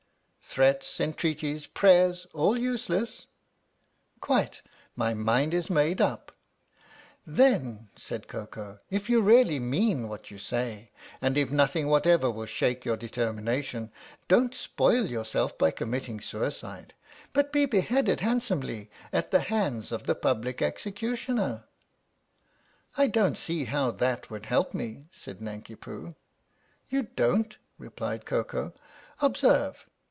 [0.43, 3.27] "Threats, entreaties, prayers all useless?""
[4.19, 4.61] Quite.
[4.97, 6.33] My mind is made up.""
[7.25, 10.91] Then," said Koko," if you really mean what you say,
[11.21, 13.93] and if nothing whatever will shake your determination,
[14.27, 16.93] don't spoil yourself by committing suicide,
[17.31, 21.63] but be beheaded handsomely at the hands of the Public Executioner.""
[22.97, 26.15] I don't see how that would help me," said Nanki Poo.
[26.89, 28.73] "You don't?" replied Koko.
[29.21, 29.85] "Observe.